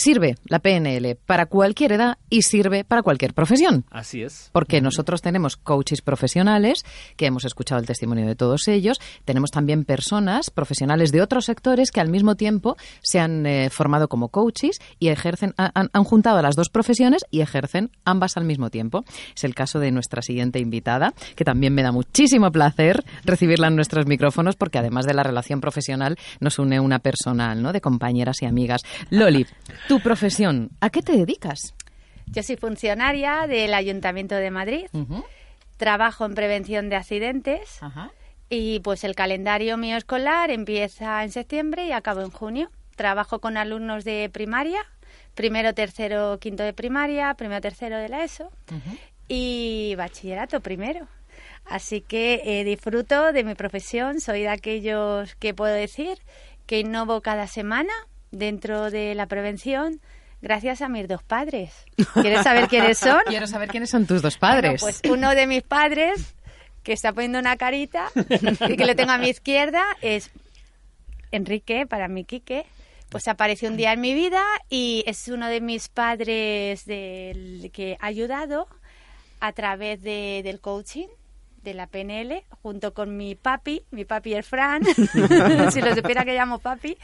Sirve 0.00 0.36
la 0.46 0.60
PNL 0.60 1.14
para 1.26 1.44
cualquier 1.44 1.92
edad 1.92 2.16
y 2.30 2.40
sirve 2.40 2.84
para 2.84 3.02
cualquier 3.02 3.34
profesión. 3.34 3.84
Así 3.90 4.22
es. 4.22 4.48
Porque 4.50 4.80
nosotros 4.80 5.20
tenemos 5.20 5.58
coaches 5.58 6.00
profesionales, 6.00 6.86
que 7.18 7.26
hemos 7.26 7.44
escuchado 7.44 7.82
el 7.82 7.86
testimonio 7.86 8.26
de 8.26 8.34
todos 8.34 8.66
ellos, 8.68 8.98
tenemos 9.26 9.50
también 9.50 9.84
personas 9.84 10.48
profesionales 10.48 11.12
de 11.12 11.20
otros 11.20 11.44
sectores 11.44 11.90
que 11.90 12.00
al 12.00 12.08
mismo 12.08 12.34
tiempo 12.34 12.78
se 13.02 13.20
han 13.20 13.44
eh, 13.44 13.68
formado 13.68 14.08
como 14.08 14.30
coaches 14.30 14.78
y 14.98 15.08
ejercen, 15.08 15.52
han, 15.58 15.90
han 15.92 16.04
juntado 16.04 16.40
las 16.40 16.56
dos 16.56 16.70
profesiones 16.70 17.26
y 17.30 17.42
ejercen 17.42 17.90
ambas 18.06 18.38
al 18.38 18.46
mismo 18.46 18.70
tiempo. 18.70 19.04
Es 19.36 19.44
el 19.44 19.54
caso 19.54 19.80
de 19.80 19.90
nuestra 19.90 20.22
siguiente 20.22 20.60
invitada, 20.60 21.12
que 21.36 21.44
también 21.44 21.74
me 21.74 21.82
da 21.82 21.92
muchísimo 21.92 22.50
placer 22.50 23.04
recibirla 23.26 23.68
en 23.68 23.76
nuestros 23.76 24.06
micrófonos 24.06 24.56
porque 24.56 24.78
además 24.78 25.04
de 25.04 25.12
la 25.12 25.24
relación 25.24 25.60
profesional 25.60 26.16
nos 26.40 26.58
une 26.58 26.80
una 26.80 27.00
personal, 27.00 27.60
¿no? 27.60 27.74
De 27.74 27.82
compañeras 27.82 28.40
y 28.40 28.46
amigas. 28.46 28.80
Loli, 29.10 29.46
tu 29.90 29.98
profesión, 29.98 30.70
¿a 30.80 30.88
qué 30.90 31.02
te 31.02 31.16
dedicas? 31.16 31.74
Yo 32.26 32.44
soy 32.44 32.54
funcionaria 32.54 33.48
del 33.48 33.74
Ayuntamiento 33.74 34.36
de 34.36 34.52
Madrid. 34.52 34.86
Trabajo 35.78 36.24
en 36.26 36.36
prevención 36.36 36.88
de 36.88 36.94
accidentes. 36.94 37.80
Y 38.48 38.78
pues 38.84 39.02
el 39.02 39.16
calendario 39.16 39.76
mío 39.76 39.96
escolar 39.96 40.52
empieza 40.52 41.24
en 41.24 41.32
septiembre 41.32 41.86
y 41.86 41.90
acabo 41.90 42.20
en 42.20 42.30
junio. 42.30 42.70
Trabajo 42.94 43.40
con 43.40 43.56
alumnos 43.56 44.04
de 44.04 44.30
primaria, 44.32 44.80
primero, 45.34 45.74
tercero, 45.74 46.38
quinto 46.38 46.62
de 46.62 46.72
primaria, 46.72 47.34
primero, 47.34 47.60
tercero 47.60 47.98
de 47.98 48.10
la 48.10 48.22
ESO 48.22 48.48
y 49.26 49.96
bachillerato 49.96 50.60
primero. 50.60 51.08
Así 51.64 52.00
que 52.00 52.42
eh, 52.44 52.62
disfruto 52.62 53.32
de 53.32 53.42
mi 53.42 53.56
profesión, 53.56 54.20
soy 54.20 54.42
de 54.42 54.50
aquellos 54.50 55.34
que 55.34 55.52
puedo 55.52 55.74
decir 55.74 56.18
que 56.66 56.78
innovo 56.78 57.22
cada 57.22 57.48
semana 57.48 57.92
dentro 58.30 58.90
de 58.90 59.14
la 59.14 59.26
prevención 59.26 60.00
gracias 60.42 60.82
a 60.82 60.88
mis 60.88 61.06
dos 61.08 61.22
padres. 61.22 61.72
¿Quieres 62.14 62.42
saber 62.42 62.68
quiénes 62.68 62.98
son? 62.98 63.20
Quiero 63.26 63.46
saber 63.46 63.68
quiénes 63.68 63.90
son 63.90 64.06
tus 64.06 64.22
dos 64.22 64.38
padres. 64.38 64.80
Bueno, 64.80 64.98
pues 65.00 65.10
uno 65.10 65.34
de 65.34 65.46
mis 65.46 65.62
padres, 65.62 66.34
que 66.82 66.92
está 66.92 67.12
poniendo 67.12 67.38
una 67.38 67.56
carita 67.56 68.10
y 68.68 68.76
que 68.76 68.84
le 68.84 68.94
tengo 68.94 69.12
a 69.12 69.18
mi 69.18 69.28
izquierda, 69.28 69.82
es 70.00 70.30
Enrique, 71.30 71.86
para 71.86 72.08
mí 72.08 72.24
Quique. 72.24 72.66
Pues 73.10 73.26
apareció 73.26 73.68
un 73.68 73.76
día 73.76 73.92
en 73.92 74.00
mi 74.00 74.14
vida 74.14 74.42
y 74.68 75.02
es 75.06 75.26
uno 75.26 75.48
de 75.48 75.60
mis 75.60 75.88
padres 75.88 76.86
del, 76.86 77.70
que 77.72 77.96
ha 78.00 78.06
ayudado 78.06 78.68
a 79.40 79.52
través 79.52 80.00
de, 80.00 80.42
del 80.44 80.60
coaching 80.60 81.08
de 81.62 81.74
la 81.74 81.86
PNL 81.86 82.44
junto 82.62 82.94
con 82.94 83.16
mi 83.16 83.34
papi, 83.34 83.82
mi 83.90 84.04
papi 84.04 84.34
el 84.34 84.44
Fran, 84.44 84.82
si 85.70 85.80
lo 85.80 85.94
supiera 85.94 86.24
que 86.24 86.34
llamo 86.34 86.58
papi. 86.58 86.96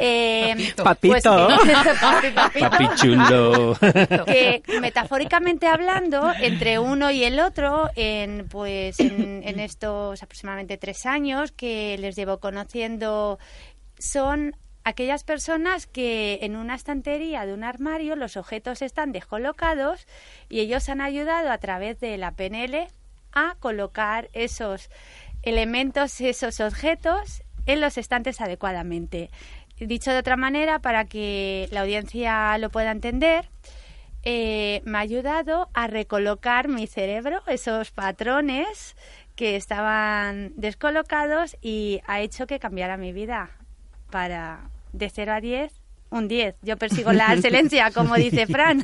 Eh, 0.00 0.72
Papito. 0.76 1.10
pues, 1.10 1.22
papi, 2.00 2.30
papito. 2.30 2.70
Papi 2.70 2.88
chulo. 2.96 3.76
que 4.26 4.62
metafóricamente 4.80 5.66
hablando, 5.66 6.32
entre 6.40 6.78
uno 6.78 7.10
y 7.10 7.24
el 7.24 7.40
otro, 7.40 7.90
en 7.96 8.46
pues 8.48 9.00
en, 9.00 9.42
en 9.44 9.60
estos 9.60 10.22
aproximadamente 10.22 10.78
tres 10.78 11.06
años 11.06 11.52
que 11.52 11.96
les 11.98 12.16
llevo 12.16 12.38
conociendo, 12.38 13.38
son 13.98 14.54
aquellas 14.86 15.24
personas 15.24 15.88
que 15.88 16.38
en 16.42 16.54
una 16.54 16.76
estantería 16.76 17.44
de 17.44 17.52
un 17.52 17.64
armario 17.64 18.14
los 18.14 18.36
objetos 18.36 18.82
están 18.82 19.10
descolocados 19.10 20.06
y 20.48 20.60
ellos 20.60 20.88
han 20.88 21.00
ayudado 21.00 21.50
a 21.50 21.58
través 21.58 21.98
de 21.98 22.16
la 22.18 22.30
PNL 22.30 22.86
a 23.36 23.54
colocar 23.60 24.28
esos 24.32 24.90
elementos, 25.42 26.20
esos 26.20 26.58
objetos 26.58 27.44
en 27.66 27.80
los 27.80 27.98
estantes 27.98 28.40
adecuadamente. 28.40 29.30
Dicho 29.78 30.10
de 30.10 30.18
otra 30.18 30.36
manera, 30.36 30.80
para 30.80 31.04
que 31.04 31.68
la 31.70 31.82
audiencia 31.82 32.56
lo 32.58 32.70
pueda 32.70 32.90
entender, 32.90 33.48
eh, 34.22 34.80
me 34.84 34.98
ha 34.98 35.02
ayudado 35.02 35.68
a 35.74 35.86
recolocar 35.86 36.68
mi 36.68 36.86
cerebro, 36.86 37.42
esos 37.46 37.90
patrones 37.90 38.96
que 39.36 39.54
estaban 39.54 40.52
descolocados 40.56 41.56
y 41.60 42.00
ha 42.06 42.20
hecho 42.20 42.46
que 42.46 42.58
cambiara 42.58 42.96
mi 42.96 43.12
vida 43.12 43.50
para 44.10 44.70
de 44.92 45.10
0 45.10 45.32
a 45.34 45.40
10, 45.42 45.72
un 46.10 46.26
10. 46.26 46.56
Yo 46.62 46.78
persigo 46.78 47.12
la 47.12 47.32
excelencia, 47.34 47.90
como 47.90 48.14
dice 48.14 48.46
Fran. 48.46 48.82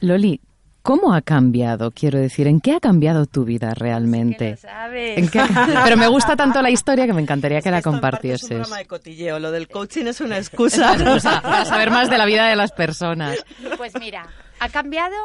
Loli, 0.00 0.40
¿cómo 0.84 1.14
ha 1.14 1.22
cambiado? 1.22 1.90
Quiero 1.90 2.20
decir, 2.20 2.46
¿en 2.46 2.60
qué 2.60 2.72
ha 2.74 2.78
cambiado 2.80 3.26
tu 3.26 3.44
vida 3.44 3.74
realmente? 3.74 4.50
lo 4.52 4.56
sabes. 4.58 5.18
¿En 5.18 5.28
qué? 5.28 5.40
Pero 5.82 5.96
me 5.96 6.06
gusta 6.06 6.36
tanto 6.36 6.62
la 6.62 6.70
historia 6.70 7.06
que 7.06 7.12
me 7.12 7.22
encantaría 7.22 7.60
que 7.60 7.70
la 7.72 7.78
Esto 7.78 7.90
en 7.92 8.00
parte 8.00 8.30
Es 8.32 8.42
un 8.44 8.48
compartieses. 8.48 8.48
programa 8.50 8.78
de 8.78 8.86
cotilleo. 8.86 9.38
Lo 9.40 9.50
del 9.50 9.66
coaching 9.68 10.04
es 10.06 10.20
una 10.20 10.36
excusa. 10.38 10.94
Excusa 11.00 11.40
para 11.42 11.64
saber 11.64 11.90
más 11.90 12.08
de 12.10 12.18
la 12.18 12.26
vida 12.26 12.46
de 12.46 12.54
las 12.54 12.70
personas. 12.70 13.44
Pues 13.76 13.92
mira, 13.98 14.28
ha 14.60 14.68
cambiado 14.68 15.16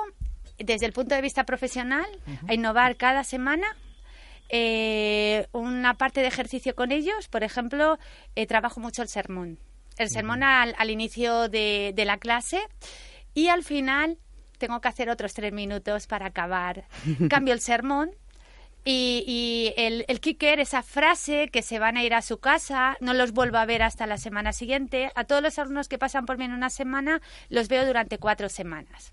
desde 0.57 0.85
el 0.85 0.93
punto 0.93 1.13
de 1.13 1.21
vista 1.21 1.43
profesional 1.43 2.07
a 2.47 2.53
innovar 2.53 2.95
cada 2.97 3.23
semana. 3.23 3.67
eh, 4.49 5.45
una 5.51 5.93
parte 5.95 6.21
de 6.21 6.27
ejercicio 6.27 6.73
con 6.73 6.91
ellos, 6.91 7.27
por 7.27 7.43
ejemplo, 7.43 7.99
eh, 8.35 8.47
trabajo 8.47 8.79
mucho 8.79 9.01
el 9.03 9.07
sermón. 9.09 9.59
El 9.97 10.09
sermón 10.09 10.41
al, 10.43 10.73
al 10.77 10.89
inicio 10.89 11.49
de, 11.49 11.91
de 11.95 12.05
la 12.05 12.17
clase 12.17 12.59
y 13.33 13.49
al 13.49 13.63
final 13.63 14.17
tengo 14.59 14.79
que 14.81 14.87
hacer 14.87 15.09
otros 15.09 15.33
tres 15.33 15.51
minutos 15.51 16.05
para 16.05 16.27
acabar. 16.27 16.85
Cambio 17.29 17.55
el 17.55 17.61
sermón 17.61 18.11
y, 18.85 19.23
y 19.27 19.73
el, 19.81 20.05
el 20.07 20.19
kicker, 20.19 20.59
esa 20.59 20.83
frase 20.83 21.49
que 21.49 21.61
se 21.61 21.79
van 21.79 21.97
a 21.97 22.03
ir 22.03 22.13
a 22.13 22.21
su 22.21 22.37
casa, 22.37 22.97
no 23.01 23.13
los 23.13 23.31
vuelvo 23.31 23.57
a 23.57 23.65
ver 23.65 23.81
hasta 23.81 24.05
la 24.07 24.17
semana 24.17 24.53
siguiente. 24.53 25.11
A 25.15 25.23
todos 25.23 25.41
los 25.41 25.57
alumnos 25.59 25.87
que 25.87 25.97
pasan 25.97 26.25
por 26.25 26.37
mí 26.37 26.45
en 26.45 26.53
una 26.53 26.69
semana, 26.69 27.21
los 27.49 27.67
veo 27.67 27.85
durante 27.85 28.17
cuatro 28.19 28.49
semanas. 28.49 29.11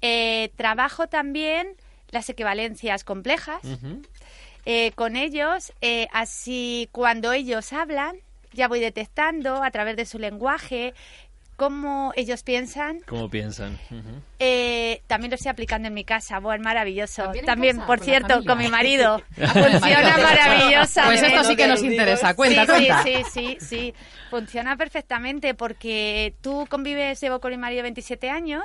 Eh, 0.00 0.52
trabajo 0.56 1.08
también 1.08 1.76
las 2.10 2.28
equivalencias 2.28 3.04
complejas 3.04 3.60
eh, 4.66 4.92
con 4.92 5.16
ellos, 5.16 5.72
eh, 5.80 6.08
así 6.12 6.88
cuando 6.92 7.32
ellos 7.32 7.72
hablan, 7.72 8.16
ya 8.52 8.68
voy 8.68 8.80
detectando 8.80 9.62
a 9.62 9.70
través 9.70 9.96
de 9.96 10.06
su 10.06 10.18
lenguaje 10.18 10.94
cómo 11.60 12.14
ellos 12.16 12.42
piensan. 12.42 13.00
¿Cómo 13.06 13.28
piensan? 13.28 13.74
Ujú. 13.90 14.22
Eh, 14.38 15.02
también 15.06 15.30
lo 15.30 15.34
estoy 15.34 15.50
aplicando 15.50 15.88
en 15.88 15.92
mi 15.92 16.04
casa, 16.04 16.38
bueno, 16.38 16.64
maravilloso. 16.64 17.24
¿También 17.24 17.44
También, 17.44 17.76
casa, 17.76 17.86
por 17.86 17.98
con 17.98 18.04
cierto, 18.06 18.44
con 18.46 18.56
mi 18.56 18.68
marido. 18.68 19.22
Ah, 19.38 19.48
Funciona 19.52 20.00
marido. 20.00 20.22
maravillosamente. 20.22 21.20
Pues 21.20 21.32
esto 21.34 21.44
sí 21.50 21.56
que 21.56 21.66
nos 21.66 21.82
interesa. 21.82 22.34
Cuenta, 22.34 22.62
sí, 22.62 22.66
cuenta. 22.66 23.02
Sí, 23.02 23.12
sí, 23.24 23.24
sí, 23.30 23.56
sí. 23.60 23.94
Funciona 24.30 24.78
perfectamente 24.78 25.52
porque 25.52 26.32
tú 26.40 26.66
convives, 26.70 27.20
llevo 27.20 27.40
con 27.40 27.50
mi 27.50 27.58
marido 27.58 27.82
27 27.82 28.30
años 28.30 28.62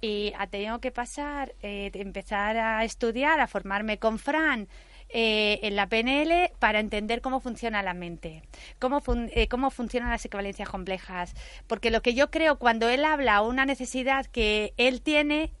y 0.00 0.32
ha 0.36 0.48
tenido 0.48 0.80
que 0.80 0.90
pasar, 0.90 1.54
eh, 1.62 1.92
empezar 1.94 2.56
a 2.56 2.82
estudiar, 2.82 3.38
a 3.38 3.46
formarme 3.46 3.98
con 3.98 4.18
Fran. 4.18 4.66
Eh, 5.12 5.60
en 5.62 5.76
la 5.76 5.86
PNL 5.88 6.50
para 6.58 6.80
entender 6.80 7.20
cómo 7.20 7.40
funciona 7.40 7.82
la 7.82 7.94
mente, 7.94 8.42
cómo, 8.78 9.00
fun- 9.00 9.30
eh, 9.34 9.48
cómo 9.48 9.70
funcionan 9.70 10.10
las 10.10 10.24
equivalencias 10.24 10.68
complejas. 10.68 11.34
Porque 11.66 11.90
lo 11.90 12.02
que 12.02 12.14
yo 12.14 12.30
creo 12.30 12.58
cuando 12.58 12.88
él 12.88 13.04
habla 13.04 13.42
una 13.42 13.66
necesidad 13.66 14.26
que 14.26 14.74
él 14.76 15.02
tiene, 15.02 15.52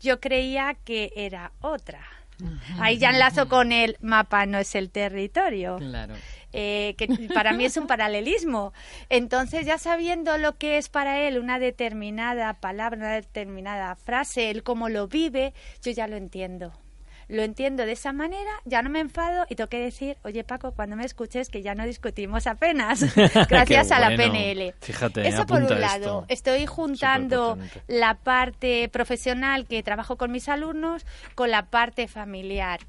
yo 0.00 0.20
creía 0.20 0.76
que 0.84 1.12
era 1.16 1.52
otra. 1.60 2.00
Ahí 2.78 2.96
ya 2.96 3.10
enlazo 3.10 3.48
con 3.50 3.70
el 3.70 3.98
mapa 4.00 4.46
no 4.46 4.56
es 4.56 4.74
el 4.74 4.90
territorio 4.90 5.76
Claro. 5.76 6.14
eh, 6.54 6.94
que 6.96 7.06
para 7.34 7.52
mí 7.52 7.66
es 7.66 7.76
un 7.76 7.86
paralelismo. 7.86 8.72
Entonces, 9.10 9.66
ya 9.66 9.76
sabiendo 9.76 10.38
lo 10.38 10.56
que 10.56 10.78
es 10.78 10.88
para 10.88 11.20
él 11.20 11.38
una 11.38 11.58
determinada 11.58 12.54
palabra, 12.54 12.96
una 12.96 13.12
determinada 13.12 13.94
frase, 13.94 14.50
él 14.50 14.62
cómo 14.62 14.88
lo 14.88 15.06
vive, 15.06 15.52
yo 15.82 15.92
ya 15.92 16.06
lo 16.06 16.16
entiendo. 16.16 16.72
Lo 17.30 17.42
entiendo 17.42 17.86
de 17.86 17.92
esa 17.92 18.12
manera, 18.12 18.50
ya 18.64 18.82
no 18.82 18.90
me 18.90 18.98
enfado 19.00 19.46
y 19.48 19.54
tengo 19.54 19.68
que 19.68 19.78
decir, 19.78 20.16
oye 20.24 20.42
Paco, 20.44 20.72
cuando 20.72 20.96
me 20.96 21.04
escuches 21.04 21.48
que 21.48 21.62
ya 21.62 21.74
no 21.76 21.84
discutimos 21.86 22.46
apenas, 22.46 23.04
gracias 23.48 23.92
a 23.92 24.00
la. 24.00 24.16
PNL. 24.16 24.74
Fíjate, 24.80 25.26
Eso 25.28 25.46
por 25.46 25.62
un 25.62 25.80
lado. 25.80 26.22
esto. 26.22 26.24
Estoy 26.28 26.66
juntando 26.66 27.56
la 27.86 28.14
parte 28.14 28.88
profesional 28.88 29.66
que 29.66 29.82
trabajo 29.82 30.16
con 30.16 30.32
mis 30.32 30.48
alumnos 30.48 31.06
con 31.36 31.50
la 31.50 31.66
parte 31.70 32.08
familiar. 32.08 32.80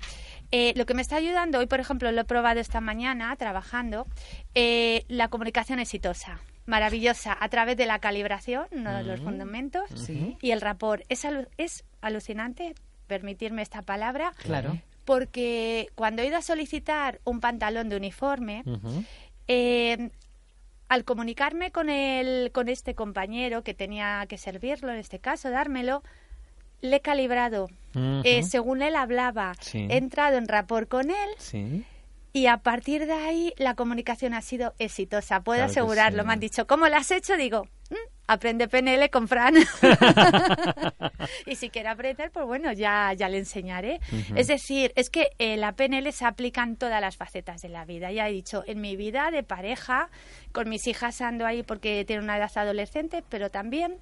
Eh, 0.51 0.73
lo 0.75 0.85
que 0.85 0.93
me 0.95 1.01
está 1.01 1.15
ayudando, 1.17 1.59
hoy 1.59 1.67
por 1.67 1.79
ejemplo 1.79 2.11
lo 2.11 2.21
he 2.21 2.25
probado 2.25 2.59
esta 2.59 2.81
mañana 2.81 3.33
trabajando, 3.37 4.07
eh, 4.55 5.05
la 5.07 5.27
comunicación 5.29 5.79
exitosa, 5.79 6.39
maravillosa, 6.65 7.37
a 7.39 7.47
través 7.49 7.77
de 7.77 7.85
la 7.85 7.99
calibración, 7.99 8.65
uno 8.71 8.93
de 8.97 9.03
los 9.03 9.21
fundamentos, 9.21 9.83
Sí. 9.95 10.35
y 10.41 10.51
el 10.51 10.59
rapport. 10.61 11.03
Es, 11.09 11.23
alu- 11.25 11.47
es 11.57 11.85
alucinante, 12.01 12.73
permitirme 13.15 13.61
esta 13.61 13.81
palabra, 13.81 14.31
Claro. 14.37 14.77
porque 15.03 15.89
cuando 15.95 16.21
he 16.21 16.27
ido 16.27 16.37
a 16.37 16.41
solicitar 16.41 17.19
un 17.25 17.41
pantalón 17.41 17.89
de 17.89 17.97
uniforme, 17.97 18.63
eh, 19.49 20.09
al 20.87 21.03
comunicarme 21.03 21.71
con 21.71 21.89
el, 21.89 22.51
con 22.53 22.69
este 22.69 22.95
compañero 22.95 23.63
que 23.63 23.73
tenía 23.73 24.25
que 24.29 24.37
servirlo, 24.37 24.91
en 24.93 24.97
este 24.99 25.19
caso, 25.19 25.49
dármelo, 25.49 26.03
le 26.79 26.95
he 26.97 27.01
calibrado. 27.01 27.67
Eh, 28.23 28.43
según 28.43 28.81
él 28.81 28.95
hablaba, 28.95 29.55
Sí. 29.59 29.87
he 29.89 29.97
entrado 29.97 30.37
en 30.37 30.47
rapport 30.47 30.87
con 30.87 31.09
él 31.11 31.29
Sí. 31.37 31.83
y 32.31 32.45
a 32.47 32.57
partir 32.59 33.05
de 33.07 33.13
ahí 33.13 33.53
la 33.57 33.75
comunicación 33.75 34.33
ha 34.33 34.41
sido 34.41 34.73
exitosa. 34.79 35.41
Puedo 35.41 35.57
Claro 35.59 35.71
asegurarlo. 35.71 36.21
sí. 36.23 36.27
Me 36.27 36.33
han 36.33 36.39
dicho, 36.39 36.65
¿cómo 36.65 36.87
lo 36.87 36.95
has 36.95 37.11
hecho? 37.11 37.35
Digo, 37.35 37.65
"Mm, 37.65 37.67
aprende 38.31 38.67
PNL 38.67 39.09
con 39.09 39.27
Fran. 39.27 39.55
y 41.45 41.55
si 41.55 41.69
quiere 41.69 41.89
aprender, 41.89 42.31
pues 42.31 42.45
bueno, 42.45 42.71
ya, 42.71 43.13
ya 43.13 43.27
le 43.27 43.37
enseñaré. 43.37 43.99
Es 44.35 44.47
decir, 44.47 44.93
es 44.95 45.09
que 45.09 45.31
eh, 45.37 45.57
la 45.57 45.73
PNL 45.73 46.11
se 46.13 46.25
aplica 46.25 46.63
en 46.63 46.77
todas 46.77 47.01
las 47.01 47.17
facetas 47.17 47.61
de 47.61 47.69
la 47.69 47.85
vida. 47.85 48.11
Ya 48.11 48.29
he 48.29 48.31
dicho, 48.31 48.63
en 48.67 48.79
mi 48.79 48.95
vida 48.95 49.31
de 49.31 49.43
pareja, 49.43 50.09
con 50.51 50.69
mis 50.69 50.87
hijas 50.87 51.21
ando 51.21 51.45
ahí 51.45 51.63
porque 51.63 52.05
tienen 52.05 52.23
una 52.23 52.37
edad 52.37 52.51
adolescente, 52.55 53.23
pero 53.27 53.49
también 53.49 53.97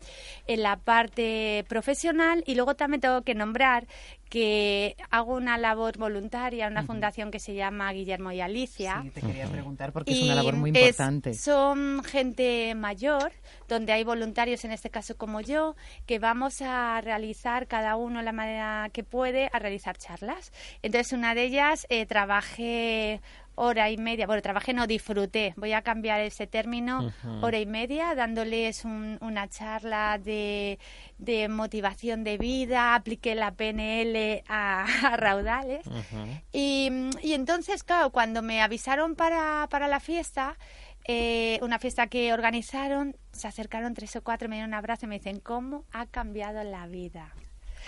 en 0.47 0.63
la 0.63 0.77
parte 0.77 1.65
profesional 1.67 2.43
y 2.45 2.55
luego 2.55 2.75
también 2.75 3.01
tengo 3.01 3.23
que 3.23 3.35
nombrar 3.35 3.87
que 4.29 4.95
hago 5.09 5.33
una 5.35 5.57
labor 5.57 5.97
voluntaria 5.97 6.67
en 6.67 6.73
una 6.73 6.83
fundación 6.83 7.31
que 7.31 7.39
se 7.39 7.55
llama 7.55 7.91
Guillermo 7.91 8.31
y 8.31 8.41
Alicia. 8.41 9.01
Sí, 9.03 9.09
te 9.09 9.21
quería 9.21 9.47
preguntar 9.47 9.91
porque 9.91 10.11
es 10.13 10.21
una 10.21 10.35
labor 10.35 10.55
muy 10.55 10.69
es- 10.69 10.77
importante. 10.77 11.33
son 11.33 12.03
gente 12.03 12.75
mayor, 12.75 13.31
donde 13.67 13.91
hay 13.91 14.03
voluntarios, 14.03 14.63
en 14.65 14.71
este 14.71 14.89
caso 14.89 15.17
como 15.17 15.41
yo, 15.41 15.75
que 16.05 16.19
vamos 16.19 16.61
a 16.61 17.01
realizar 17.01 17.67
cada 17.67 17.95
uno 17.95 18.21
la 18.21 18.31
manera 18.31 18.89
que 18.93 19.03
puede 19.03 19.49
a 19.51 19.57
realizar 19.59 19.97
charlas. 19.97 20.51
Entonces, 20.83 21.11
una 21.13 21.33
de 21.33 21.43
ellas 21.45 21.87
eh, 21.89 22.05
trabajé 22.05 23.21
hora 23.61 23.89
y 23.89 23.97
media, 23.97 24.25
bueno, 24.25 24.41
trabajé, 24.41 24.73
no 24.73 24.87
disfruté, 24.87 25.53
voy 25.57 25.73
a 25.73 25.81
cambiar 25.81 26.21
ese 26.21 26.47
término, 26.47 27.11
hora 27.43 27.59
y 27.59 27.65
media, 27.65 28.15
dándoles 28.15 28.85
un- 28.85 29.17
una 29.21 29.49
charla 29.49 30.17
de, 30.17 30.79
de 31.17 31.49
motivación 31.49 32.23
de 32.23 32.37
vida, 32.37 32.95
apliqué 32.95 33.35
la 33.35 33.51
PNL 33.51 34.43
a, 34.47 34.85
a 35.11 35.17
raudales. 35.17 35.85
Y, 36.51 36.89
y 37.21 37.33
entonces, 37.33 37.83
claro, 37.83 38.11
cuando 38.11 38.41
me 38.41 38.61
avisaron 38.61 39.15
para, 39.15 39.67
para 39.69 39.87
la 39.87 39.99
fiesta, 39.99 40.57
eh, 41.05 41.59
una 41.61 41.79
fiesta 41.79 42.07
que 42.07 42.33
organizaron, 42.33 43.15
se 43.31 43.47
acercaron 43.47 43.93
tres 43.93 44.15
o 44.15 44.23
cuatro, 44.23 44.47
me 44.49 44.55
dieron 44.55 44.69
un 44.71 44.75
abrazo 44.75 45.05
y 45.05 45.09
me 45.09 45.17
dicen, 45.19 45.39
¿cómo 45.39 45.83
ha 45.91 46.05
cambiado 46.05 46.63
la 46.63 46.87
vida? 46.87 47.33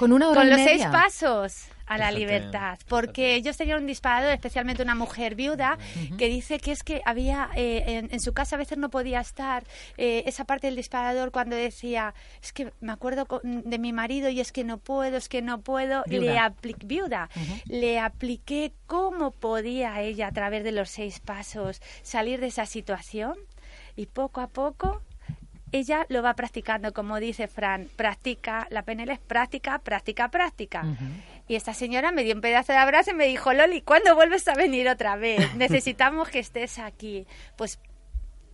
Con 0.02 0.14
una 0.14 0.30
hora 0.30 0.42
Con 0.42 0.48
y 0.48 0.50
los 0.50 0.60
media. 0.60 0.72
seis 0.78 0.86
pasos 0.92 1.66
a 1.86 1.98
la 1.98 2.10
libertad, 2.10 2.80
porque 2.88 3.36
ellos 3.36 3.58
tenían 3.58 3.82
un 3.82 3.86
disparador, 3.88 4.32
especialmente 4.32 4.82
una 4.82 4.96
mujer 4.96 5.36
viuda, 5.36 5.78
que 6.18 6.28
dice 6.28 6.58
que 6.60 6.72
es 6.72 6.84
que 6.84 7.02
había 7.06 7.50
eh, 7.56 7.84
en, 7.86 8.08
en 8.14 8.20
su 8.22 8.34
casa 8.34 8.56
a 8.56 8.60
veces 8.60 8.78
no 8.78 8.90
podía 8.90 9.20
estar 9.20 9.64
eh, 9.98 10.24
esa 10.26 10.46
parte 10.46 10.68
del 10.68 10.78
disparador 10.78 11.32
cuando 11.32 11.56
decía 11.58 12.14
es 12.42 12.54
que 12.54 12.72
me 12.80 12.94
acuerdo 12.94 13.26
con- 13.26 13.42
de 13.70 13.78
mi 13.78 13.92
marido 13.92 14.30
y 14.30 14.40
es 14.40 14.54
que 14.54 14.64
no 14.64 14.78
puedo, 14.78 15.18
es 15.18 15.28
que 15.28 15.42
no 15.42 15.60
puedo, 15.62 16.04
le 16.08 16.20
Viuda. 16.20 16.50
apli- 16.52 16.78
viuda, 16.86 17.30
le 17.68 18.00
apliqué 18.00 18.72
cómo 18.88 19.32
podía 19.32 20.02
ella 20.02 20.28
a 20.28 20.32
través 20.32 20.64
de 20.64 20.72
los 20.72 20.90
seis 20.90 21.20
pasos 21.20 21.82
salir 22.04 22.40
de 22.40 22.48
esa 22.48 22.66
situación 22.66 23.36
y 23.98 24.06
poco 24.06 24.40
a 24.40 24.48
poco 24.48 25.02
ella 25.72 26.06
lo 26.10 26.22
va 26.22 26.34
practicando, 26.36 26.94
como 26.94 27.20
dice 27.20 27.48
Fran, 27.48 27.90
practica, 27.96 28.68
la 28.70 28.84
PNL 28.84 29.10
es 29.12 29.20
práctica, 29.20 29.80
práctica, 29.80 30.30
práctica. 30.30 30.84
Y 31.48 31.56
esta 31.56 31.74
señora 31.74 32.12
me 32.12 32.24
dio 32.24 32.36
un 32.36 32.42
pedazo 32.42 32.74
de 32.74 32.80
abrazo 32.80 33.12
y 33.12 33.14
me 33.14 33.28
dijo, 33.28 33.54
Loli, 33.54 33.82
¿cuándo 33.82 34.16
vuelves 34.16 34.48
a 34.48 34.56
venir 34.56 34.90
otra 34.90 35.16
vez? 35.16 35.54
Necesitamos 35.56 36.30
que 36.30 36.40
estés 36.40 36.80
aquí. 36.80 37.26
Pues 37.58 37.80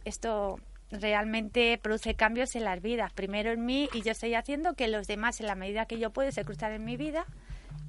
esto 0.05 0.59
realmente 0.91 1.77
produce 1.81 2.15
cambios 2.15 2.55
en 2.55 2.63
las 2.63 2.81
vidas. 2.81 3.11
Primero 3.13 3.51
en 3.51 3.65
mí 3.65 3.89
y 3.93 4.01
yo 4.01 4.11
estoy 4.11 4.35
haciendo 4.35 4.73
que 4.75 4.87
los 4.87 5.07
demás, 5.07 5.39
en 5.39 5.47
la 5.47 5.55
medida 5.55 5.85
que 5.85 5.99
yo 5.99 6.11
puedo, 6.11 6.31
se 6.31 6.45
cruzan 6.45 6.71
en 6.71 6.85
mi 6.85 6.97
vida, 6.97 7.25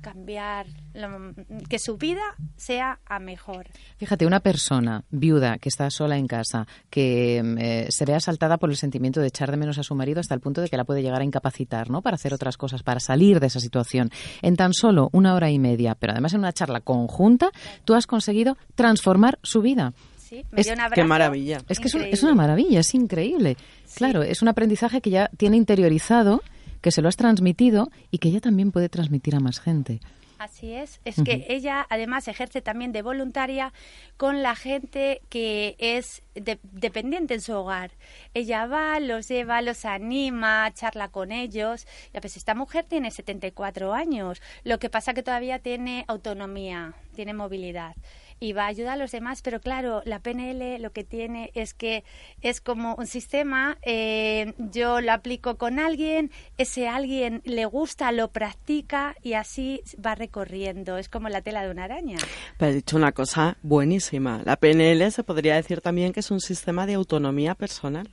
cambiar, 0.00 0.66
lo- 0.94 1.32
que 1.68 1.78
su 1.78 1.96
vida 1.96 2.22
sea 2.56 2.98
a 3.06 3.18
mejor. 3.18 3.66
Fíjate, 3.96 4.26
una 4.26 4.40
persona 4.40 5.04
viuda 5.10 5.58
que 5.58 5.68
está 5.68 5.90
sola 5.90 6.16
en 6.16 6.26
casa, 6.26 6.66
que 6.90 7.42
mm, 7.42 7.58
eh, 7.58 7.86
se 7.90 8.04
ve 8.04 8.14
asaltada 8.14 8.56
por 8.58 8.70
el 8.70 8.76
sentimiento 8.76 9.20
de 9.20 9.28
echar 9.28 9.50
de 9.50 9.56
menos 9.56 9.78
a 9.78 9.82
su 9.82 9.94
marido 9.94 10.20
hasta 10.20 10.34
el 10.34 10.40
punto 10.40 10.60
de 10.60 10.68
que 10.68 10.76
la 10.76 10.84
puede 10.84 11.02
llegar 11.02 11.20
a 11.20 11.24
incapacitar, 11.24 11.90
¿no? 11.90 12.02
Para 12.02 12.14
hacer 12.16 12.32
otras 12.34 12.56
cosas, 12.56 12.82
para 12.82 13.00
salir 13.00 13.40
de 13.40 13.46
esa 13.48 13.60
situación. 13.60 14.10
En 14.42 14.56
tan 14.56 14.72
solo 14.72 15.08
una 15.12 15.34
hora 15.34 15.50
y 15.50 15.58
media, 15.58 15.94
pero 15.94 16.12
además 16.12 16.32
en 16.34 16.40
una 16.40 16.52
charla 16.52 16.80
conjunta, 16.80 17.50
tú 17.84 17.94
has 17.94 18.06
conseguido 18.06 18.56
transformar 18.74 19.38
su 19.42 19.62
vida. 19.62 19.92
¿sí? 20.18 20.44
Me 20.50 20.60
Es- 20.60 20.66
dio 20.66 20.74
un 20.76 20.90
Qué 20.92 21.04
maravilla. 21.04 21.58
Es 21.68 21.80
que 21.80 21.88
es, 21.88 21.94
un- 21.94 22.02
es 22.02 22.22
una 22.22 22.34
maravilla, 22.34 22.80
es 22.80 22.94
increíble. 22.94 23.56
Claro, 23.94 24.22
es 24.22 24.42
un 24.42 24.48
aprendizaje 24.48 25.00
que 25.00 25.10
ya 25.10 25.30
tiene 25.36 25.56
interiorizado, 25.56 26.42
que 26.80 26.90
se 26.90 27.02
lo 27.02 27.08
has 27.08 27.16
transmitido 27.16 27.90
y 28.10 28.18
que 28.18 28.28
ella 28.28 28.40
también 28.40 28.72
puede 28.72 28.88
transmitir 28.88 29.34
a 29.34 29.40
más 29.40 29.60
gente. 29.60 30.00
Así 30.38 30.72
es, 30.72 31.00
es 31.04 31.20
que 31.24 31.46
ella 31.48 31.84
además 31.90 32.28
ejerce 32.28 32.62
también 32.62 32.92
de 32.92 33.02
voluntaria 33.02 33.72
con 34.16 34.40
la 34.40 34.54
gente 34.54 35.20
que 35.30 35.74
es 35.80 36.22
de- 36.36 36.60
dependiente 36.62 37.34
en 37.34 37.40
su 37.40 37.54
hogar. 37.54 37.90
Ella 38.34 38.66
va, 38.66 39.00
los 39.00 39.26
lleva, 39.26 39.62
los 39.62 39.84
anima, 39.84 40.70
charla 40.74 41.08
con 41.08 41.32
ellos. 41.32 41.88
Ya 42.14 42.20
pues 42.20 42.36
esta 42.36 42.54
mujer 42.54 42.84
tiene 42.88 43.10
74 43.10 43.92
años, 43.92 44.40
lo 44.62 44.78
que 44.78 44.88
pasa 44.88 45.12
que 45.12 45.24
todavía 45.24 45.58
tiene 45.58 46.04
autonomía, 46.06 46.94
tiene 47.16 47.34
movilidad 47.34 47.96
y 48.40 48.52
va 48.52 48.64
a 48.64 48.68
ayudar 48.68 48.94
a 48.94 48.96
los 48.96 49.12
demás, 49.12 49.42
pero 49.42 49.60
claro, 49.60 50.02
la 50.04 50.20
PNL 50.20 50.80
lo 50.80 50.92
que 50.92 51.04
tiene 51.04 51.50
es 51.54 51.74
que 51.74 52.04
es 52.42 52.60
como 52.60 52.94
un 52.94 53.06
sistema, 53.06 53.78
eh, 53.82 54.54
yo 54.58 55.00
lo 55.00 55.12
aplico 55.12 55.56
con 55.56 55.78
alguien, 55.78 56.30
ese 56.56 56.88
alguien 56.88 57.42
le 57.44 57.64
gusta, 57.66 58.12
lo 58.12 58.28
practica 58.28 59.16
y 59.22 59.34
así 59.34 59.82
va 60.04 60.14
recorriendo, 60.14 60.98
es 60.98 61.08
como 61.08 61.28
la 61.28 61.42
tela 61.42 61.62
de 61.62 61.70
una 61.70 61.84
araña. 61.84 62.18
Pero 62.56 62.70
has 62.70 62.74
dicho 62.74 62.96
una 62.96 63.12
cosa 63.12 63.56
buenísima. 63.62 64.42
La 64.44 64.56
PNL 64.56 65.10
se 65.10 65.24
podría 65.24 65.56
decir 65.56 65.80
también 65.80 66.12
que 66.12 66.20
es 66.20 66.30
un 66.30 66.40
sistema 66.40 66.86
de 66.86 66.94
autonomía 66.94 67.54
personal, 67.54 68.08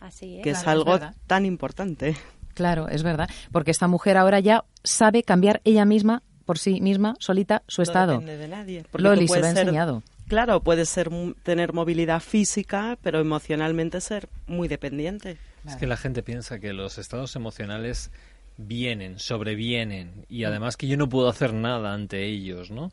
Así 0.00 0.38
es. 0.38 0.42
que 0.42 0.50
es 0.50 0.62
Claro, 0.62 0.80
es 0.80 0.88
algo 0.88 1.14
tan 1.26 1.44
importante. 1.44 2.16
Claro, 2.54 2.88
es 2.88 3.02
verdad, 3.02 3.28
porque 3.52 3.70
esta 3.70 3.86
mujer 3.86 4.16
ahora 4.16 4.40
ya 4.40 4.64
sabe 4.82 5.22
cambiar 5.22 5.60
ella 5.64 5.84
misma, 5.84 6.22
por 6.46 6.58
sí 6.58 6.80
misma, 6.80 7.14
solita, 7.18 7.62
su 7.68 7.82
No 7.82 7.82
estado. 7.82 8.12
depende 8.12 8.38
de 8.38 8.48
nadie. 8.48 8.84
porque 8.90 9.02
Loli, 9.02 9.28
se 9.28 9.40
lo 9.40 9.46
ha 9.46 9.50
enseñado. 9.50 10.02
Claro, 10.28 10.60
puedes 10.60 10.88
ser, 10.88 11.10
mu- 11.10 11.34
tener 11.34 11.72
movilidad 11.72 12.20
física, 12.20 12.96
pero 13.02 13.20
emocionalmente 13.20 14.00
ser 14.00 14.28
muy 14.46 14.66
dependiente. 14.68 15.36
Es 15.66 15.76
que 15.76 15.86
la 15.86 15.96
gente 15.96 16.22
piensa 16.22 16.58
que 16.58 16.72
los 16.72 16.96
estados 16.98 17.36
emocionales 17.36 18.10
vienen, 18.56 19.18
sobrevienen 19.18 20.24
y 20.28 20.44
además 20.44 20.76
que 20.76 20.86
yo 20.86 20.96
no 20.96 21.08
puedo 21.08 21.28
hacer 21.28 21.52
nada 21.52 21.92
ante 21.92 22.24
ellos, 22.24 22.70
¿no? 22.70 22.90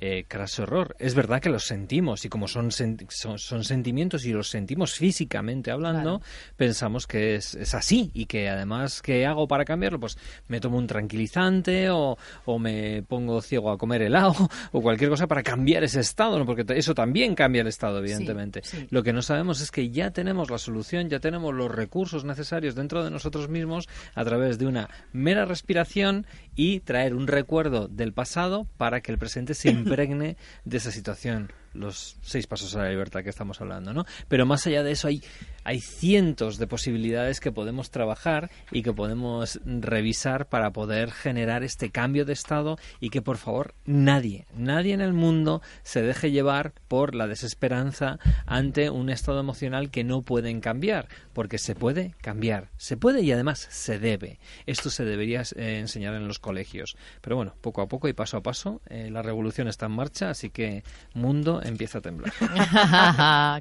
Eh, 0.00 0.24
craso 0.28 0.64
error. 0.64 0.94
Es 0.98 1.14
verdad 1.14 1.40
que 1.40 1.48
los 1.48 1.64
sentimos 1.64 2.24
y 2.24 2.28
como 2.28 2.46
son, 2.48 2.70
sen- 2.70 3.06
son, 3.10 3.38
son 3.38 3.64
sentimientos 3.64 4.24
y 4.26 4.32
los 4.32 4.48
sentimos 4.50 4.94
físicamente 4.94 5.70
hablando, 5.70 6.20
pensamos 6.56 7.06
que 7.06 7.36
es, 7.36 7.54
es 7.54 7.74
así 7.74 8.10
y 8.12 8.26
que 8.26 8.48
además, 8.48 9.00
¿qué 9.02 9.24
hago 9.24 9.46
para 9.48 9.64
cambiarlo? 9.64 10.00
Pues 10.00 10.18
me 10.48 10.60
tomo 10.60 10.78
un 10.78 10.86
tranquilizante 10.86 11.90
o, 11.90 12.18
o 12.44 12.58
me 12.58 13.02
pongo 13.02 13.40
ciego 13.40 13.70
a 13.70 13.78
comer 13.78 14.02
helado 14.02 14.34
o 14.72 14.82
cualquier 14.82 15.10
cosa 15.10 15.26
para 15.26 15.42
cambiar 15.42 15.84
ese 15.84 16.00
estado, 16.00 16.38
¿no? 16.38 16.44
Porque 16.46 16.64
eso 16.76 16.94
también 16.94 17.34
cambia 17.34 17.62
el 17.62 17.68
estado, 17.68 17.98
evidentemente. 17.98 18.60
sí. 18.64 18.86
Lo 18.90 19.02
que 19.02 19.12
no 19.12 19.22
sabemos 19.22 19.60
es 19.60 19.70
que 19.70 19.90
ya 19.90 20.10
tenemos 20.10 20.50
la 20.50 20.58
solución, 20.58 21.08
ya 21.08 21.20
tenemos 21.20 21.54
los 21.54 21.70
recursos 21.70 22.24
necesarios 22.24 22.74
dentro 22.74 23.04
de 23.04 23.10
nosotros 23.10 23.48
mismos 23.48 23.88
a 24.14 24.24
través 24.24 24.58
de 24.58 24.66
una 24.66 24.90
mera 25.12 25.44
respiración 25.44 26.26
y 26.56 26.80
traer 26.80 27.14
un 27.14 27.26
recuerdo 27.26 27.88
del 27.88 28.12
pasado 28.12 28.66
para 28.76 29.00
que 29.00 29.12
el 29.12 29.18
presente 29.18 29.54
se 29.54 29.70
impregne 29.84 30.36
de 30.64 30.76
esa 30.76 30.90
situación. 30.90 31.52
Los 31.74 32.16
seis 32.22 32.46
pasos 32.46 32.74
a 32.76 32.84
la 32.84 32.90
libertad 32.90 33.22
que 33.22 33.30
estamos 33.30 33.60
hablando, 33.60 33.92
¿no? 33.92 34.04
Pero 34.28 34.46
más 34.46 34.66
allá 34.66 34.82
de 34.82 34.92
eso 34.92 35.08
hay, 35.08 35.22
hay 35.64 35.80
cientos 35.80 36.58
de 36.58 36.66
posibilidades 36.66 37.40
que 37.40 37.52
podemos 37.52 37.90
trabajar 37.90 38.50
y 38.70 38.82
que 38.82 38.92
podemos 38.92 39.60
revisar 39.64 40.46
para 40.48 40.72
poder 40.72 41.10
generar 41.10 41.62
este 41.62 41.90
cambio 41.90 42.24
de 42.24 42.32
estado 42.32 42.78
y 43.00 43.10
que 43.10 43.22
por 43.22 43.36
favor 43.36 43.74
nadie, 43.84 44.46
nadie 44.56 44.94
en 44.94 45.00
el 45.00 45.12
mundo 45.12 45.62
se 45.82 46.02
deje 46.02 46.30
llevar 46.30 46.72
por 46.88 47.14
la 47.14 47.26
desesperanza 47.26 48.18
ante 48.46 48.90
un 48.90 49.10
estado 49.10 49.40
emocional 49.40 49.90
que 49.90 50.04
no 50.04 50.22
pueden 50.22 50.60
cambiar, 50.60 51.08
porque 51.32 51.58
se 51.58 51.74
puede 51.74 52.14
cambiar, 52.20 52.70
se 52.76 52.96
puede 52.96 53.22
y 53.22 53.32
además 53.32 53.66
se 53.70 53.98
debe. 53.98 54.38
Esto 54.66 54.90
se 54.90 55.04
debería 55.04 55.42
eh, 55.56 55.78
enseñar 55.78 56.14
en 56.14 56.28
los 56.28 56.38
colegios. 56.38 56.96
Pero 57.20 57.36
bueno, 57.36 57.54
poco 57.60 57.82
a 57.82 57.88
poco 57.88 58.08
y 58.08 58.12
paso 58.12 58.36
a 58.36 58.42
paso, 58.42 58.80
eh, 58.88 59.10
la 59.10 59.22
revolución 59.22 59.68
está 59.68 59.86
en 59.86 59.92
marcha, 59.92 60.30
así 60.30 60.50
que 60.50 60.84
mundo 61.14 61.62
empieza 61.64 61.98
a 61.98 62.00
temblar. 62.00 62.32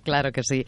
claro 0.04 0.32
que 0.32 0.44
sí. 0.44 0.66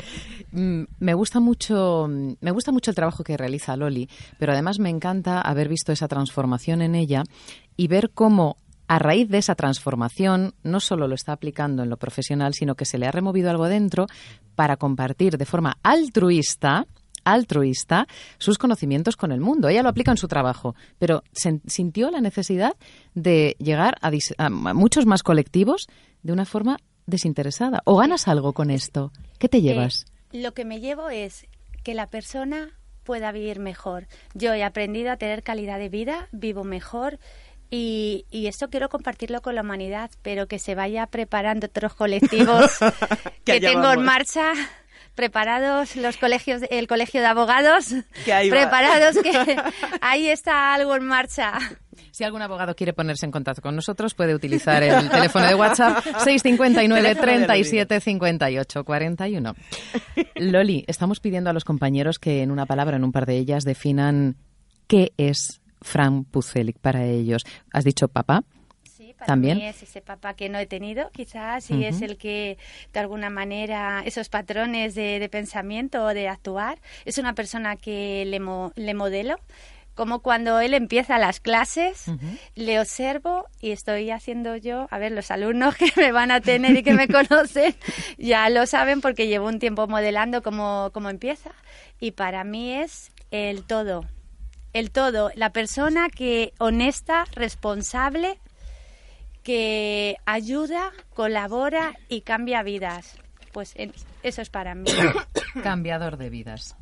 Mm, 0.52 0.84
Me 1.00 1.14
gusta 1.14 1.40
mucho, 1.40 2.08
me 2.08 2.52
gusta 2.52 2.72
mucho 2.72 2.92
el 2.92 2.96
trabajo 2.96 3.24
que 3.24 3.38
realiza 3.38 3.76
Loli, 3.76 4.10
pero 4.40 4.54
además 4.54 4.80
me 4.80 4.90
encanta 4.90 5.42
haber 5.42 5.70
visto 5.70 5.92
esa 5.92 6.08
transformación 6.08 6.82
en 6.82 6.96
ella 6.96 7.24
y 7.78 7.88
ver 7.88 8.12
cómo 8.14 8.58
a 8.88 9.00
raíz 9.00 9.30
de 9.30 9.40
esa 9.40 9.56
transformación 9.56 10.54
no 10.64 10.80
solo 10.80 11.08
lo 11.08 11.16
está 11.16 11.34
aplicando 11.34 11.84
en 11.84 11.90
lo 11.90 11.98
profesional, 11.98 12.54
sino 12.54 12.76
que 12.76 12.86
se 12.86 12.98
le 12.98 13.08
ha 13.08 13.12
removido 13.12 13.50
algo 13.50 13.68
dentro 13.68 14.06
para 14.56 14.78
compartir 14.78 15.38
de 15.38 15.46
forma 15.46 15.78
altruista 15.84 16.86
altruista 17.26 18.08
sus 18.38 18.60
conocimientos 18.60 19.18
con 19.18 19.32
el 19.32 19.42
mundo. 19.42 19.68
Ella 19.68 19.82
lo 19.82 19.90
aplica 19.90 20.12
en 20.12 20.18
su 20.18 20.28
trabajo, 20.28 20.76
pero 21.00 21.24
sintió 21.66 22.12
la 22.12 22.22
necesidad 22.22 22.74
de 23.16 23.56
llegar 23.60 23.96
a, 24.02 24.12
a 24.38 24.50
muchos 24.50 25.08
más 25.08 25.24
colectivos 25.24 25.88
de 26.22 26.34
una 26.34 26.46
forma 26.46 26.78
desinteresada. 27.06 27.82
¿O 27.86 27.98
ganas 27.98 28.28
algo 28.28 28.54
con 28.54 28.72
esto? 28.72 29.12
¿Qué 29.40 29.50
te 29.50 29.62
llevas? 29.62 30.06
Eh, 30.32 30.42
lo 30.42 30.54
que 30.54 30.66
me 30.66 30.80
llevo 30.80 31.10
es 31.10 31.46
que 31.84 31.94
la 31.94 32.08
persona 32.08 32.72
pueda 33.04 33.32
vivir 33.32 33.60
mejor. 33.60 34.08
Yo 34.34 34.54
he 34.54 34.64
aprendido 34.64 35.12
a 35.12 35.18
tener 35.18 35.44
calidad 35.44 35.78
de 35.80 35.90
vida, 35.90 36.28
vivo 36.32 36.64
mejor 36.64 37.20
y, 37.70 38.26
y 38.32 38.48
esto 38.48 38.70
quiero 38.70 38.90
compartirlo 38.90 39.42
con 39.42 39.56
la 39.56 39.62
humanidad, 39.62 40.10
pero 40.24 40.48
que 40.48 40.60
se 40.60 40.76
vaya 40.76 41.06
preparando 41.08 41.68
otros 41.68 41.94
colectivos 41.96 42.72
Que 43.46 43.60
tengo 43.60 43.82
vamos. 43.82 43.98
en 43.98 44.04
marcha. 44.04 44.54
Preparados 45.14 45.96
los 45.96 46.18
colegios, 46.18 46.64
el 46.70 46.88
colegio 46.88 47.22
de 47.22 47.28
abogados, 47.28 47.94
Que 48.26 48.34
ahí 48.34 48.50
va. 48.50 48.58
preparados 48.58 49.16
que 49.24 49.56
ahí 50.02 50.28
está 50.28 50.74
algo 50.74 50.94
en 50.96 51.06
marcha. 51.06 51.54
Si 52.16 52.24
algún 52.24 52.42
abogado 52.42 52.76
quiere 52.78 52.94
ponerse 52.94 53.26
en 53.26 53.32
contacto 53.34 53.62
con 53.62 53.76
nosotros, 53.76 54.14
puede 54.14 54.34
utilizar 54.34 54.82
el 54.84 55.10
teléfono 55.12 55.48
de 55.48 55.56
WhatsApp 55.56 56.02
659 56.24 57.14
37 57.16 58.00
58 58.00 58.84
41. 58.86 59.54
Loli, 60.36 60.86
estamos 60.88 61.20
pidiendo 61.20 61.50
a 61.50 61.54
los 61.54 61.66
compañeros 61.66 62.18
que 62.18 62.42
en 62.42 62.52
una 62.52 62.66
palabra, 62.66 62.96
en 62.96 63.04
un 63.04 63.12
par 63.12 63.26
de 63.26 63.36
ellas, 63.36 63.66
definan 63.66 64.38
qué 64.88 65.12
es 65.18 65.60
Fran 65.82 66.24
Pucelik 66.24 66.78
para 66.80 67.04
ellos. 67.04 67.44
¿Has 67.74 67.84
dicho 67.84 68.08
papá? 68.08 68.46
Sí, 68.84 69.14
para 69.14 69.26
También. 69.28 69.58
mí 69.58 69.66
es 69.66 69.84
ese 69.84 70.00
papá 70.00 70.36
que 70.36 70.48
no 70.48 70.58
he 70.58 70.68
tenido, 70.68 71.10
quizás, 71.12 71.70
y 71.70 71.84
es 71.84 72.02
el 72.02 72.16
que, 72.16 72.58
de 72.94 73.00
alguna 73.02 73.30
manera, 73.30 74.04
esos 74.06 74.30
patrones 74.30 74.96
de, 74.96 75.20
de 75.20 75.28
pensamiento 75.28 76.06
o 76.06 76.14
de 76.14 76.30
actuar, 76.30 76.80
es 77.04 77.18
una 77.18 77.34
persona 77.34 77.76
que 77.76 78.24
le, 78.26 78.40
mo- 78.40 78.72
le 78.78 78.94
modelo. 78.94 79.36
Como 79.96 80.20
cuando 80.20 80.60
él 80.60 80.74
empieza 80.74 81.18
las 81.18 81.40
clases, 81.40 82.06
le 82.54 82.80
observo 82.80 83.48
y 83.62 83.72
estoy 83.72 84.12
haciendo 84.12 84.58
yo, 84.58 84.88
a 84.92 84.98
ver, 84.98 85.14
los 85.14 85.32
alumnos 85.32 85.76
que 85.78 85.92
me 85.96 86.12
van 86.12 86.32
a 86.32 86.42
tener 86.42 86.76
y 86.76 86.84
que 86.84 86.94
me 86.94 87.08
conocen 87.08 87.74
ya 88.18 88.50
lo 88.50 88.66
saben 88.66 89.02
porque 89.02 89.28
llevo 89.28 89.48
un 89.48 89.60
tiempo 89.60 89.88
modelando 89.88 90.42
cómo, 90.42 90.90
cómo 90.94 91.10
empieza. 91.10 91.52
Y 92.00 92.12
para 92.12 92.44
mí 92.44 92.74
es 92.74 93.12
el 93.32 93.64
todo, 93.64 94.06
el 94.74 94.92
todo, 94.92 95.32
la 95.36 95.52
persona 95.52 96.10
que 96.10 96.54
honesta, 96.60 97.26
responsable, 97.34 98.40
que 99.44 100.18
ayuda, 100.26 100.92
colabora 101.14 101.94
y 102.10 102.22
cambia 102.22 102.64
vidas. 102.64 103.18
Pues 103.54 103.74
eso 104.24 104.42
es 104.42 104.50
para 104.50 104.76
mí. 104.76 104.92
Cambiador 105.64 106.18
de 106.18 106.30
vidas. 106.30 106.76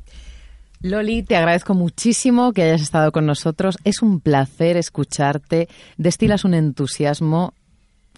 Loli, 0.84 1.22
te 1.22 1.34
agradezco 1.34 1.72
muchísimo 1.72 2.52
que 2.52 2.62
hayas 2.62 2.82
estado 2.82 3.10
con 3.10 3.24
nosotros. 3.24 3.78
Es 3.84 4.02
un 4.02 4.20
placer 4.20 4.76
escucharte. 4.76 5.66
Destilas 5.96 6.44
un 6.44 6.52
entusiasmo 6.52 7.54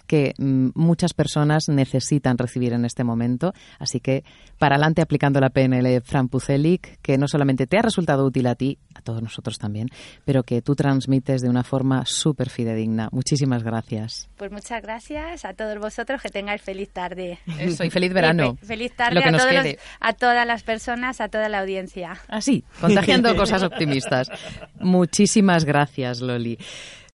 que 0.05 0.33
mm, 0.37 0.71
muchas 0.75 1.13
personas 1.13 1.69
necesitan 1.69 2.37
recibir 2.37 2.73
en 2.73 2.83
este 2.83 3.05
momento. 3.05 3.53
Así 3.79 4.01
que 4.01 4.25
para 4.59 4.75
adelante 4.75 5.01
aplicando 5.01 5.39
la 5.39 5.49
PNL 5.49 6.01
Fran 6.01 6.27
Pucelik, 6.27 6.99
que 7.01 7.17
no 7.17 7.29
solamente 7.29 7.67
te 7.67 7.77
ha 7.77 7.83
resultado 7.83 8.25
útil 8.25 8.47
a 8.47 8.55
ti, 8.55 8.79
todos 9.07 9.21
nosotros 9.23 9.57
también, 9.57 9.87
pero 10.25 10.43
que 10.43 10.61
tú 10.61 10.75
transmites 10.75 11.41
de 11.41 11.47
una 11.49 11.63
forma 11.63 12.05
súper 12.05 12.49
fidedigna. 12.49 13.07
Muchísimas 13.13 13.63
gracias. 13.63 14.29
Pues 14.35 14.51
muchas 14.51 14.81
gracias 14.81 15.45
a 15.45 15.53
todos 15.53 15.77
vosotros, 15.79 16.21
que 16.21 16.29
tengáis 16.29 16.61
feliz 16.61 16.89
tarde. 16.89 17.39
Eso, 17.57 17.85
y 17.85 17.89
feliz 17.89 18.11
verano. 18.13 18.55
Y 18.55 18.57
fe- 18.65 18.65
feliz 18.67 18.95
tarde 18.95 19.19
a, 19.23 19.31
todos 19.31 19.53
los- 19.53 19.75
a 20.01 20.13
todas 20.13 20.45
las 20.45 20.63
personas, 20.63 21.21
a 21.21 21.29
toda 21.29 21.47
la 21.47 21.59
audiencia. 21.59 22.17
Así, 22.27 22.65
contagiando 22.81 23.33
cosas 23.35 23.63
optimistas. 23.63 24.29
Muchísimas 24.79 25.63
gracias, 25.63 26.21
Loli. 26.21 26.57